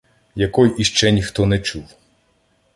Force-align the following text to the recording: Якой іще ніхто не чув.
Якой 0.35 0.75
іще 0.77 1.11
ніхто 1.11 1.45
не 1.45 1.59
чув. 1.59 1.95